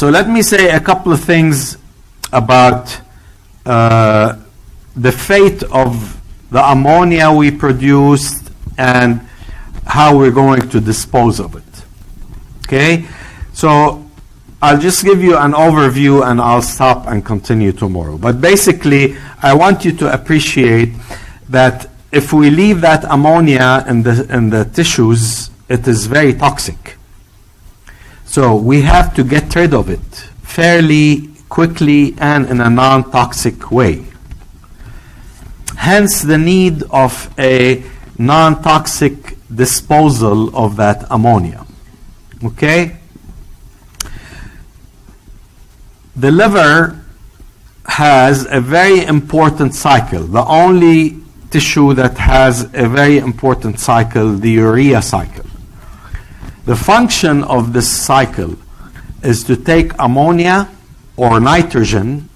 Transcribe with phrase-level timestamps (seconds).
[0.00, 1.76] So let me say a couple of things
[2.32, 2.98] about
[3.66, 4.38] uh,
[4.96, 6.18] the fate of
[6.50, 9.20] the ammonia we produced and
[9.86, 11.84] how we're going to dispose of it.
[12.66, 13.06] Okay?
[13.52, 14.08] So
[14.62, 18.16] I'll just give you an overview and I'll stop and continue tomorrow.
[18.16, 20.94] But basically, I want you to appreciate
[21.50, 26.96] that if we leave that ammonia in the, in the tissues, it is very toxic.
[28.30, 30.06] So we have to get rid of it
[30.44, 34.04] fairly quickly and in a non toxic way.
[35.76, 37.82] Hence, the need of a
[38.18, 41.66] non toxic disposal of that ammonia.
[42.44, 42.98] Okay?
[46.14, 47.02] The liver
[47.86, 50.22] has a very important cycle.
[50.22, 51.16] The only
[51.50, 55.39] tissue that has a very important cycle, the urea cycle.
[56.70, 58.54] The function of this cycle
[59.24, 60.68] is to take ammonia
[61.16, 62.28] or nitrogen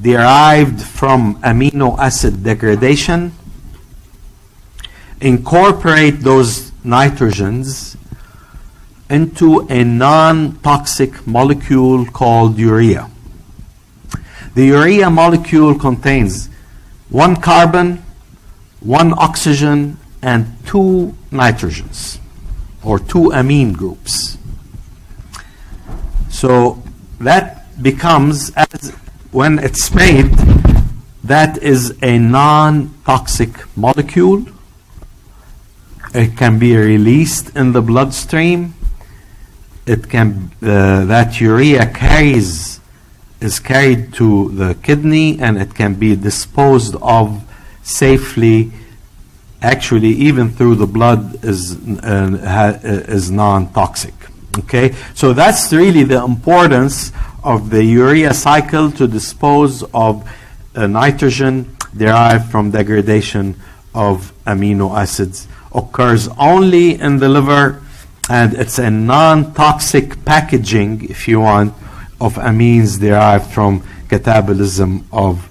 [0.00, 3.32] derived from amino acid degradation,
[5.20, 7.96] incorporate those nitrogens
[9.10, 13.10] into a non toxic molecule called urea.
[14.54, 16.48] The urea molecule contains
[17.08, 18.04] one carbon,
[18.78, 22.20] one oxygen, and two nitrogens,
[22.84, 24.38] or two amine groups.
[26.30, 26.82] So
[27.20, 28.90] that becomes, as
[29.30, 30.32] when it's made,
[31.24, 34.46] that is a non toxic molecule.
[36.14, 38.74] It can be released in the bloodstream.
[39.86, 42.80] It can, uh, that urea carries,
[43.40, 47.42] is carried to the kidney and it can be disposed of
[47.82, 48.70] safely
[49.62, 54.14] actually even through the blood is uh, ha, is non-toxic
[54.58, 57.12] okay so that's really the importance
[57.44, 60.28] of the urea cycle to dispose of
[60.74, 63.54] uh, nitrogen derived from degradation
[63.94, 67.82] of amino acids occurs only in the liver
[68.28, 71.72] and it's a non-toxic packaging if you want
[72.20, 75.48] of amines derived from catabolism of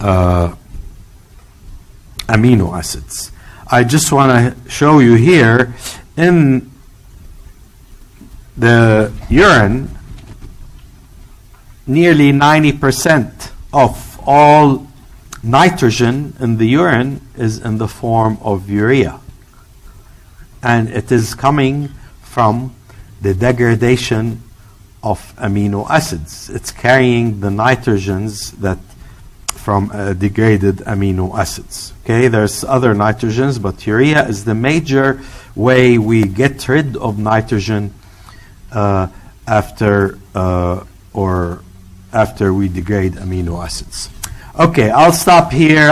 [0.00, 0.54] uh,
[2.28, 3.32] amino acids.
[3.70, 5.74] I just want to show you here
[6.16, 6.70] in
[8.56, 9.90] the urine,
[11.86, 14.86] nearly 90% of all
[15.42, 19.20] nitrogen in the urine is in the form of urea.
[20.62, 21.88] And it is coming
[22.22, 22.74] from
[23.20, 24.42] the degradation
[25.02, 26.48] of amino acids.
[26.48, 28.78] It's carrying the nitrogens that
[29.58, 31.92] from uh, degraded amino acids.
[32.04, 35.20] Okay, there's other nitrogens, but urea is the major
[35.54, 37.92] way we get rid of nitrogen
[38.72, 39.08] uh,
[39.46, 41.62] after uh, or
[42.12, 44.08] after we degrade amino acids.
[44.58, 45.86] Okay, I'll stop here.